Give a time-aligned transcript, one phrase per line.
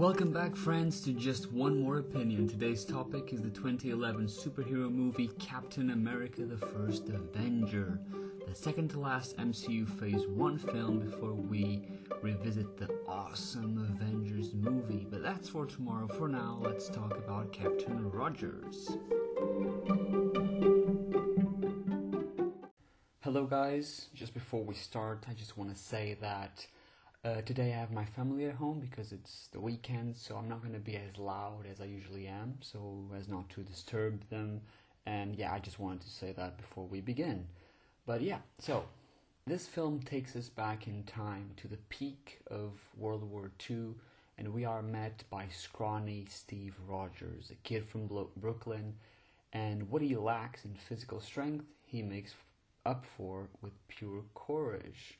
[0.00, 2.48] Welcome back, friends, to just one more opinion.
[2.48, 8.00] Today's topic is the 2011 superhero movie Captain America the First Avenger,
[8.48, 11.86] the second to last MCU Phase 1 film before we
[12.22, 15.06] revisit the awesome Avengers movie.
[15.10, 16.08] But that's for tomorrow.
[16.08, 18.96] For now, let's talk about Captain Rogers.
[23.20, 24.06] Hello, guys.
[24.14, 26.66] Just before we start, I just want to say that
[27.22, 30.62] uh, today I have my family at home because it's the weekend, so I'm not
[30.62, 34.62] going to be as loud as I usually am, so as not to disturb them.
[35.04, 37.46] And yeah, I just wanted to say that before we begin.
[38.06, 38.84] But yeah, so
[39.46, 43.94] this film takes us back in time to the peak of World War II,
[44.38, 48.94] and we are met by scrawny Steve Rogers, a kid from Brooklyn,
[49.52, 52.34] and what he lacks in physical strength, he makes
[52.86, 55.18] up for with pure courage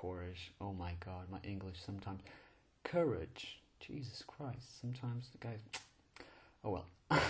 [0.00, 0.52] courage.
[0.60, 2.20] Oh my god, my English sometimes.
[2.84, 3.60] Courage.
[3.80, 4.80] Jesus Christ.
[4.80, 5.56] Sometimes the guy.
[6.64, 6.86] Oh well.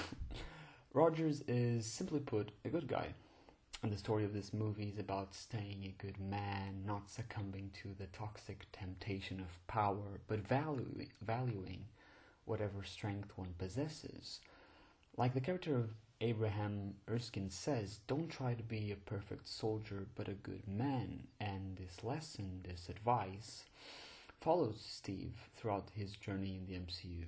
[0.94, 3.08] Rogers is, simply put, a good guy.
[3.82, 7.90] And the story of this movie is about staying a good man, not succumbing to
[7.98, 11.84] the toxic temptation of power, but valuing, valuing
[12.46, 14.40] whatever strength one possesses.
[15.18, 20.26] Like the character of Abraham Erskine says, Don't try to be a perfect soldier, but
[20.26, 21.28] a good man.
[21.40, 23.64] And this lesson, this advice,
[24.40, 27.26] follows Steve throughout his journey in the MCU.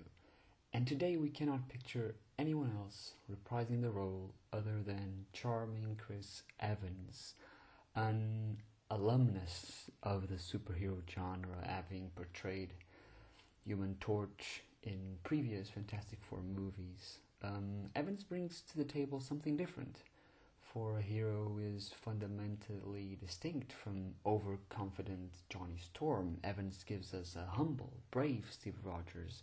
[0.72, 7.34] And today we cannot picture anyone else reprising the role other than charming Chris Evans,
[7.94, 8.58] an
[8.90, 12.74] alumnus of the superhero genre, having portrayed
[13.64, 19.98] Human Torch in previous Fantastic Four movies um, Evans brings to the table something different.
[20.60, 27.50] For a hero who is fundamentally distinct from overconfident Johnny Storm, Evans gives us a
[27.56, 29.42] humble, brave Steve Rogers,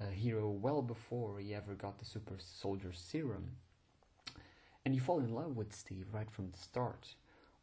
[0.00, 3.52] a hero well before he ever got the super soldier serum.
[4.84, 7.14] And you fall in love with Steve right from the start.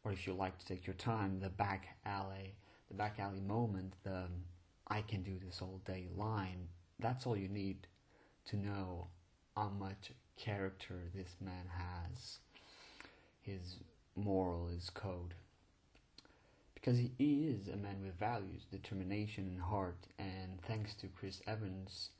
[0.02, 2.56] Or if you like to take your time, the back alley,
[2.88, 4.24] the back alley moment, the
[4.88, 7.86] I can do this all day line, that's all you need
[8.46, 9.08] to know
[9.56, 12.38] how much character this man has,
[13.42, 13.76] his
[14.16, 15.34] moral, his code.
[16.74, 21.40] Because he, he is a man with values, determination, and heart, and thanks to Chris
[21.46, 22.10] Evans,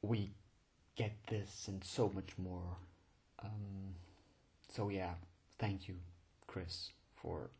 [0.00, 0.30] we
[0.96, 2.76] get this and so much more.
[3.42, 3.96] Um,
[4.72, 5.14] so, yeah,
[5.58, 5.96] thank you,
[6.46, 7.50] Chris, for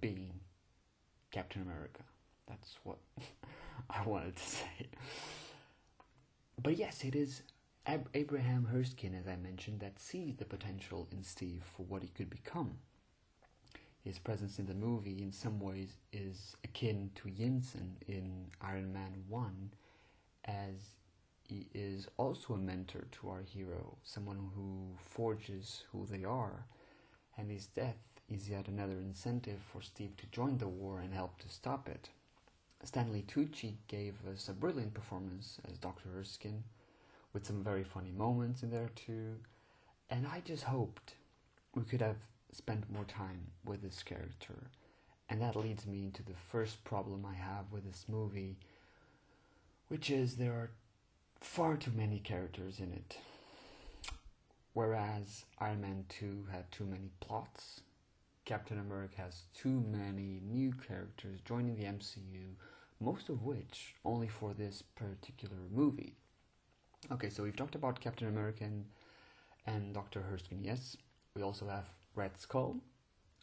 [0.00, 0.40] being
[1.30, 2.02] Captain America.
[2.48, 2.98] That's what
[3.90, 4.88] I wanted to say.
[6.60, 7.42] But yes, it is
[7.86, 12.08] Ab- Abraham Erskine, as I mentioned, that sees the potential in Steve for what he
[12.08, 12.78] could become.
[14.02, 19.24] His presence in the movie, in some ways, is akin to Yinsen in Iron Man
[19.28, 19.70] 1,
[20.46, 20.94] as
[21.42, 26.66] he is also a mentor to our hero, someone who forges who they are,
[27.36, 27.98] and his death
[28.28, 32.10] is yet another incentive for Steve to join the war and help to stop it.
[32.84, 36.08] Stanley Tucci gave us a brilliant performance as Dr.
[36.18, 36.64] Erskine,
[37.32, 39.36] with some very funny moments in there too.
[40.08, 41.14] And I just hoped
[41.74, 44.70] we could have spent more time with this character.
[45.28, 48.56] And that leads me into the first problem I have with this movie,
[49.88, 50.70] which is there are
[51.40, 53.18] far too many characters in it.
[54.72, 57.82] Whereas Iron Man 2 had too many plots,
[58.48, 62.54] Captain America has too many new characters joining the MCU,
[62.98, 66.14] most of which only for this particular movie.
[67.12, 68.86] Okay, so we've talked about Captain America and,
[69.66, 70.24] and Dr.
[70.32, 70.96] Erskine, yes.
[71.36, 72.78] We also have Red Skull,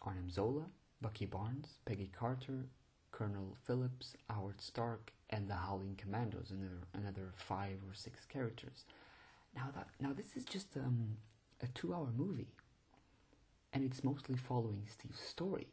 [0.02, 0.66] Arnim Zola,
[1.00, 2.66] Bucky Barnes, Peggy Carter,
[3.12, 8.86] Colonel Phillips, Howard Stark, and the Howling Commandos, another, another five or six characters.
[9.56, 11.18] Now that now this is just um,
[11.62, 12.56] a two-hour movie
[13.76, 15.68] and it's mostly following Steve's story.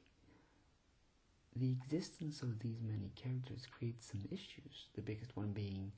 [1.54, 5.92] The existence of these many characters creates some issues, the biggest one being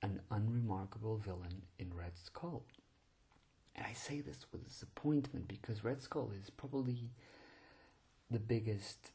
[0.00, 2.62] an unremarkable villain in Red Skull.
[3.74, 7.10] And I say this with disappointment because Red Skull is probably
[8.30, 9.10] the biggest,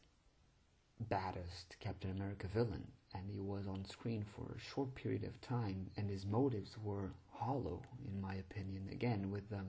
[1.00, 5.90] baddest Captain America villain, and he was on screen for a short period of time,
[5.96, 8.90] and his motives were hollow, in my opinion.
[8.92, 9.68] Again, with um,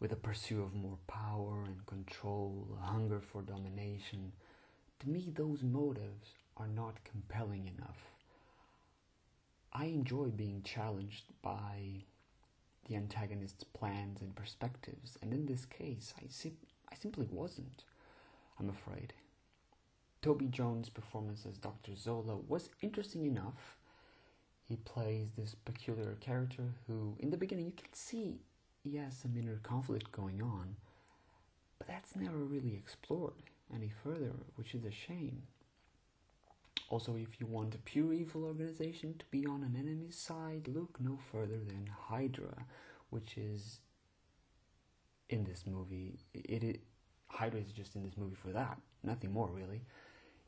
[0.00, 4.32] with a pursuit of more power and control, a hunger for domination.
[5.00, 7.98] To me, those motives are not compelling enough.
[9.72, 12.04] I enjoy being challenged by
[12.88, 16.56] the antagonist's plans and perspectives, and in this case, I, sim-
[16.90, 17.84] I simply wasn't,
[18.58, 19.12] I'm afraid.
[20.22, 21.94] Toby Jones' performance as Dr.
[21.94, 23.76] Zola was interesting enough.
[24.64, 28.40] He plays this peculiar character who, in the beginning, you can see
[28.96, 30.76] has some inner conflict going on,
[31.78, 33.34] but that's never really explored
[33.74, 35.42] any further, which is a shame.
[36.90, 40.98] Also, if you want a pure evil organization to be on an enemy's side, look
[40.98, 42.64] no further than Hydra,
[43.10, 43.80] which is
[45.28, 46.18] in this movie.
[46.32, 46.80] It, it
[47.28, 49.82] Hydra is just in this movie for that, nothing more really.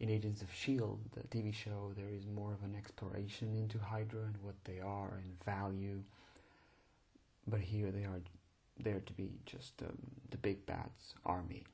[0.01, 4.23] In Agents of S.H.I.E.L.D., the TV show, there is more of an exploration into Hydra
[4.23, 6.03] and what they are and value.
[7.47, 8.21] But here they are
[8.79, 9.97] there to be just um,
[10.31, 11.65] the big bad's army.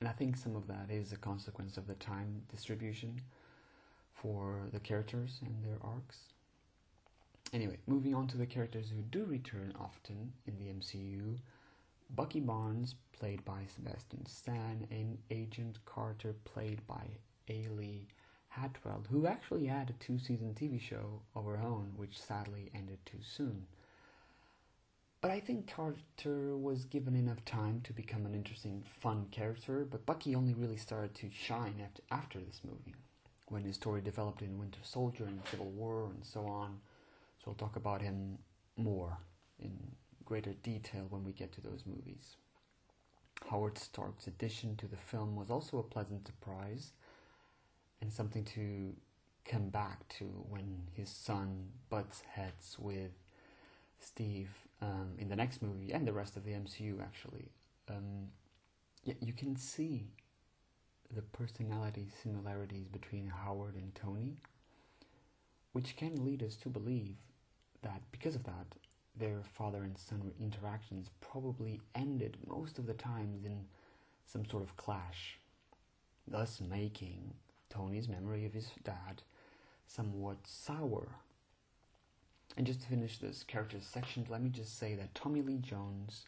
[0.00, 3.20] And I think some of that is a consequence of the time distribution
[4.12, 6.20] for the characters and their arcs.
[7.52, 11.38] Anyway, moving on to the characters who do return often in the MCU
[12.14, 17.04] Bucky Barnes, played by Sebastian Stan, and Agent Carter, played by
[17.46, 18.06] Hayley
[18.56, 22.98] Atwell, who actually had a two season TV show of her own, which sadly ended
[23.04, 23.66] too soon.
[25.26, 30.06] But I think Carter was given enough time to become an interesting, fun character, but
[30.06, 32.94] Bucky only really started to shine after, after this movie
[33.48, 36.78] when his story developed in Winter Soldier and Civil War and so on.
[37.42, 38.38] So I'll talk about him
[38.76, 39.18] more
[39.58, 39.76] in
[40.24, 42.36] greater detail when we get to those movies.
[43.50, 46.92] Howard Stark's addition to the film was also a pleasant surprise
[48.00, 48.94] and something to
[49.44, 53.10] come back to when his son butts heads with
[53.98, 54.50] Steve
[54.82, 57.50] um, in the next movie and the rest of the MCU actually.
[57.88, 58.28] Um,
[59.04, 60.08] yeah, you can see
[61.14, 64.36] the personality similarities between Howard and Tony,
[65.72, 67.16] which can lead us to believe
[67.82, 68.66] that because of that,
[69.18, 73.64] their father and son interactions probably ended most of the times in
[74.26, 75.38] some sort of clash,
[76.26, 77.34] thus making
[77.70, 79.22] Tony's memory of his dad
[79.86, 81.08] somewhat sour.
[82.56, 86.24] And just to finish this character section, let me just say that Tommy Lee Jones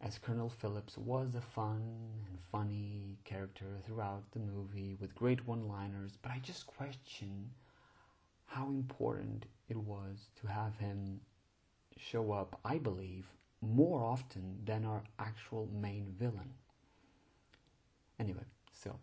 [0.00, 1.82] as Colonel Phillips was a fun
[2.28, 7.50] and funny character throughout the movie with great one liners, but I just question
[8.46, 11.20] how important it was to have him
[11.98, 13.26] show up, I believe,
[13.60, 16.54] more often than our actual main villain.
[18.18, 19.00] Anyway, still,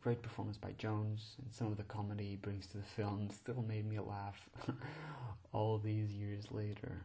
[0.00, 3.64] great performance by Jones, and some of the comedy he brings to the film still
[3.66, 4.48] made me laugh
[5.52, 7.04] all these years later.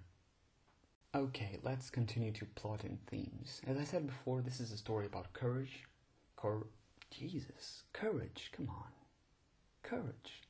[1.14, 3.62] Okay, let's continue to plot and themes.
[3.66, 5.84] As I said before, this is a story about courage.
[6.36, 6.68] Cor-
[7.10, 8.92] Jesus, courage, come on.
[9.84, 10.42] Courage.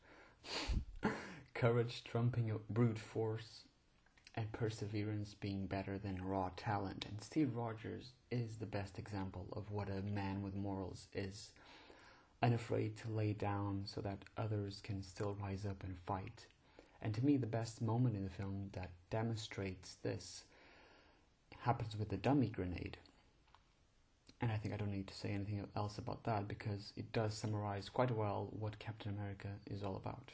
[1.54, 3.66] courage trumping brute force
[4.36, 7.06] and perseverance being better than raw talent.
[7.08, 11.52] And Steve Rogers is the best example of what a man with morals is.
[12.42, 16.46] Unafraid to lay down so that others can still rise up and fight.
[17.02, 20.44] And to me, the best moment in the film that demonstrates this
[21.60, 22.98] happens with the dummy grenade.
[24.42, 27.34] And I think I don't need to say anything else about that because it does
[27.34, 30.32] summarize quite well what Captain America is all about.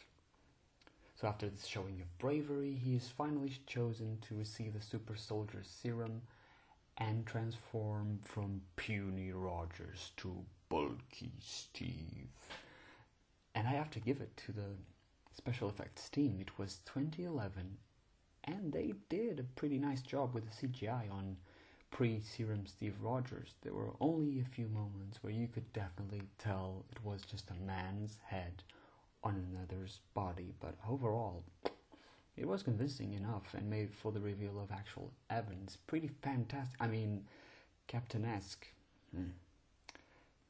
[1.16, 5.62] So, after this showing of bravery, he is finally chosen to receive the super soldier
[5.62, 6.24] serum
[6.98, 12.30] and transform from puny Rogers to bulky Steve.
[13.54, 14.78] And I have to give it to the
[15.36, 16.38] special effects team.
[16.40, 17.78] It was 2011
[18.46, 21.36] and they did a pretty nice job with the CGI on
[21.92, 23.56] pre Serum Steve Rogers.
[23.62, 27.66] There were only a few moments where you could definitely tell it was just a
[27.66, 28.64] man's head
[29.26, 31.44] on another's body, but overall,
[32.38, 36.82] it was convincing enough and made for the reveal of actual Evans pretty fantastic.
[36.82, 37.26] I mean,
[37.88, 38.68] Captain esque.
[39.16, 39.32] Mm.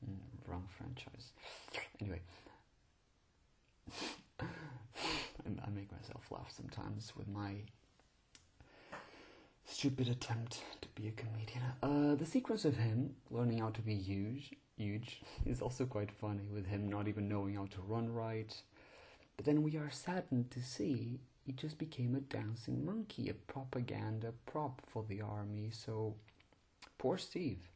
[0.06, 1.32] Mm, wrong franchise.
[2.00, 2.22] Anyway.
[5.66, 7.56] I make myself laugh sometimes with my
[9.66, 11.64] stupid attempt to be a comedian.
[11.82, 16.48] Uh, the sequence of him learning how to be huge, huge, is also quite funny.
[16.54, 18.54] With him not even knowing how to run right,
[19.38, 24.34] but then we are saddened to see he just became a dancing monkey, a propaganda
[24.46, 25.70] prop for the army.
[25.72, 26.16] So
[26.98, 27.70] poor Steve.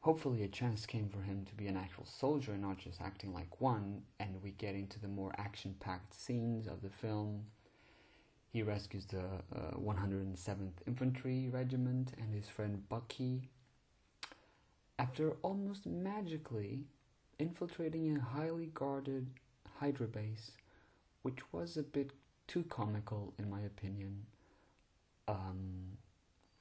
[0.00, 3.32] Hopefully, a chance came for him to be an actual soldier, and not just acting
[3.34, 7.46] like one, and we get into the more action packed scenes of the film
[8.56, 9.20] he rescues the
[9.54, 13.50] uh, 107th Infantry Regiment and his friend Bucky.
[14.98, 16.84] After almost magically
[17.38, 19.26] infiltrating a highly guarded
[19.78, 20.52] Hydra base,
[21.20, 22.12] which was a bit
[22.46, 24.24] too comical in my opinion.
[25.28, 25.98] Um,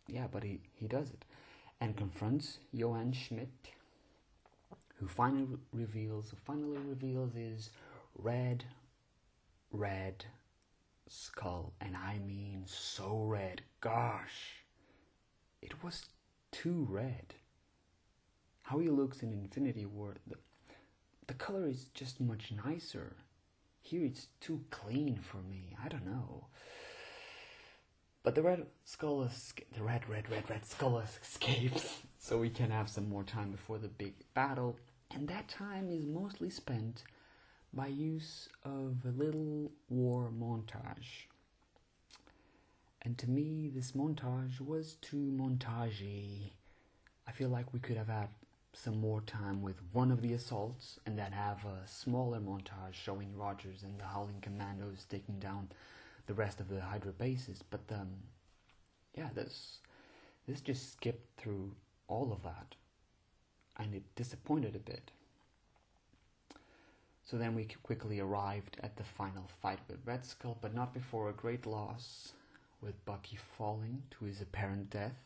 [0.10, 1.24] yeah, but he, he does it
[1.79, 3.50] and confronts Johann Schmidt,
[4.96, 7.70] who finally reveals, finally reveals his
[8.17, 8.65] Red,
[9.72, 10.25] Red
[11.08, 13.62] Skull, and I mean so red.
[13.82, 14.63] Gosh,
[15.62, 16.05] it was
[16.51, 17.36] too red.
[18.63, 20.38] How he looks in Infinity War, the,
[21.27, 23.17] the color is just much nicer.
[23.82, 25.75] Here it's too clean for me.
[25.84, 26.48] I don't know.
[28.25, 29.29] But the red skull,
[29.77, 33.77] the red, red, red, red skull escapes, so we can have some more time before
[33.77, 34.77] the big battle.
[35.13, 37.03] And that time is mostly spent
[37.72, 41.27] by use of a little war montage.
[43.03, 46.53] And to me, this montage was too montagey.
[47.27, 48.29] I feel like we could have had
[48.74, 53.38] some more time with one of the assaults and then have a smaller montage showing
[53.38, 55.70] Rogers and the Howling Commandos taking down
[56.27, 57.63] the rest of the Hydra bases.
[57.70, 58.10] But um,
[59.15, 59.79] yeah, this
[60.48, 61.72] this just skipped through
[62.08, 62.75] all of that,
[63.77, 65.12] and it disappointed a bit.
[67.24, 71.29] So then we quickly arrived at the final fight with Red Skull, but not before
[71.29, 72.34] a great loss,
[72.82, 75.17] with Bucky falling to his apparent death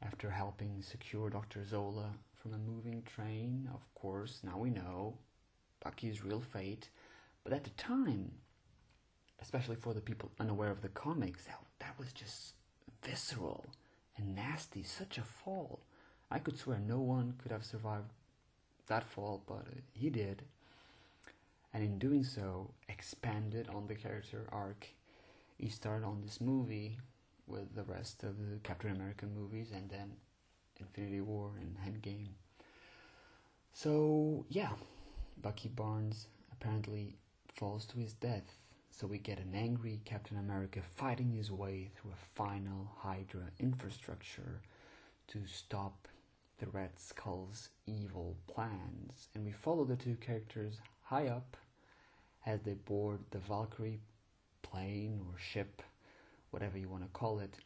[0.00, 1.64] after helping secure Dr.
[1.64, 2.10] Zola
[2.40, 3.68] from a moving train.
[3.74, 5.18] Of course, now we know
[5.82, 6.88] Bucky's real fate,
[7.42, 8.30] but at the time,
[9.40, 12.54] especially for the people unaware of the comics, that, that was just
[13.02, 13.66] visceral
[14.16, 14.82] and nasty.
[14.82, 15.80] Such a fall.
[16.30, 18.10] I could swear no one could have survived
[18.86, 20.42] that fall, but uh, he did.
[21.72, 24.88] And in doing so, expanded on the character arc
[25.60, 26.96] he started on this movie
[27.46, 30.12] with the rest of the Captain America movies and then
[30.78, 32.30] Infinity War and Endgame.
[33.74, 34.70] So, yeah,
[35.40, 37.16] Bucky Barnes apparently
[37.54, 38.69] falls to his death.
[38.90, 44.60] So we get an angry Captain America fighting his way through a final Hydra infrastructure
[45.28, 46.08] to stop
[46.58, 49.28] the Red Skull's evil plans.
[49.34, 51.56] And we follow the two characters high up
[52.44, 54.00] as they board the Valkyrie
[54.62, 55.82] plane or ship,
[56.50, 57.56] whatever you want to call it,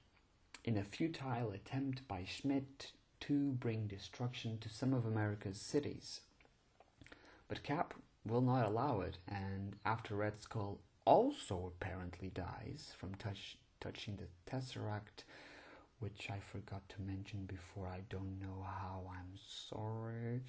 [0.65, 6.21] in a futile attempt by Schmidt to bring destruction to some of America's cities.
[7.49, 7.95] But Cap
[8.27, 14.51] will not allow it, and after Red Skull also apparently dies from touch, touching the
[14.51, 15.25] Tesseract,
[16.01, 17.87] which I forgot to mention before.
[17.87, 19.03] I don't know how.
[19.11, 20.43] I'm sorry.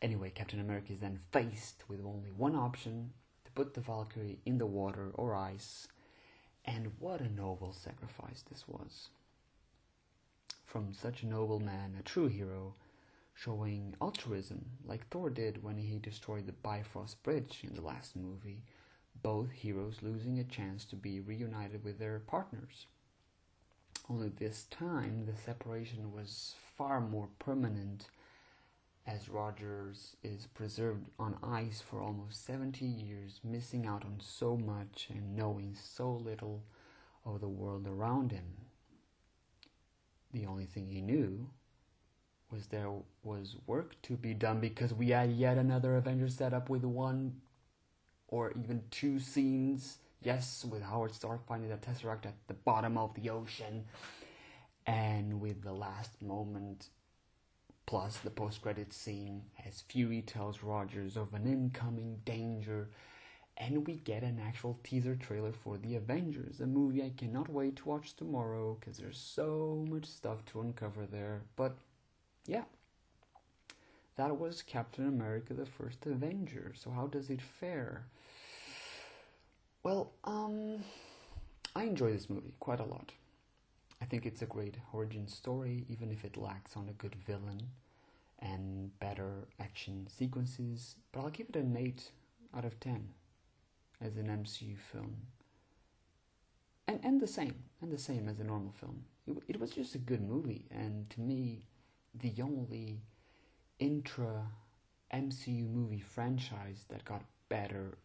[0.00, 3.10] Anyway, Captain America is then faced with only one option
[3.44, 5.88] to put the Valkyrie in the water or ice.
[6.64, 9.08] And what a noble sacrifice this was.
[10.64, 12.74] From such a noble man, a true hero,
[13.34, 18.62] showing altruism like Thor did when he destroyed the Bifrost Bridge in the last movie,
[19.22, 22.86] both heroes losing a chance to be reunited with their partners.
[24.10, 28.08] Only this time the separation was far more permanent
[29.06, 35.08] as Rogers is preserved on ice for almost 70 years, missing out on so much
[35.10, 36.62] and knowing so little
[37.24, 38.44] of the world around him.
[40.32, 41.48] The only thing he knew
[42.50, 42.90] was there
[43.22, 47.40] was work to be done because we had yet another Avengers setup with one
[48.28, 49.98] or even two scenes.
[50.22, 53.84] Yes, with Howard Stark finding the Tesseract at the bottom of the ocean,
[54.86, 56.88] and with the last moment
[57.88, 62.90] plus the post credit scene as Fury tells Rogers of an incoming danger.
[63.56, 67.76] And we get an actual teaser trailer for The Avengers, a movie I cannot wait
[67.76, 71.42] to watch tomorrow because there's so much stuff to uncover there.
[71.56, 71.78] But
[72.46, 72.64] yeah,
[74.18, 76.72] that was Captain America the First Avenger.
[76.74, 78.04] So, how does it fare?
[79.84, 80.82] Well, um,
[81.74, 83.12] I enjoy this movie quite a lot.
[84.02, 87.62] I think it's a great origin story, even if it lacks on a good villain
[88.40, 90.96] and better action sequences.
[91.12, 92.10] But I'll give it an 8
[92.56, 93.08] out of 10
[94.00, 95.16] as an MCU film.
[96.88, 99.04] And, and the same, and the same as a normal film.
[99.28, 101.62] It, it was just a good movie, and to me,
[102.14, 103.02] the only
[103.78, 104.48] intra
[105.12, 107.98] MCU movie franchise that got better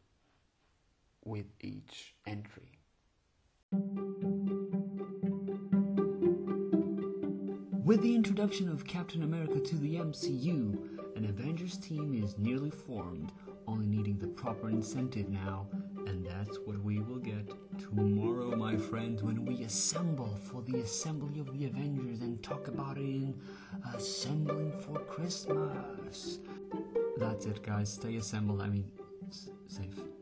[1.24, 2.80] with each entry.
[7.84, 13.32] With the introduction of Captain America to the MCU, an Avengers team is nearly formed,
[13.68, 15.68] only needing the proper incentive now,
[16.08, 21.40] and that's what we will get tomorrow, my friends, when we assemble for the assembly
[21.40, 23.36] of the Avengers and talk about it in
[23.96, 26.40] Assembling for Christmas.
[27.18, 27.94] That's it, guys.
[27.94, 28.62] Stay assembled.
[28.62, 28.90] I mean,
[29.68, 30.13] safe.